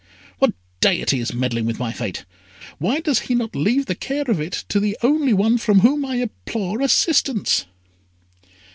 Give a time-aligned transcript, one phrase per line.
[0.01, 0.37] "Hah!
[0.47, 2.25] what deity is meddling with my fate?
[2.79, 6.03] Why does he not leave the care of it to the only one from whom
[6.05, 7.67] I implore assistance?"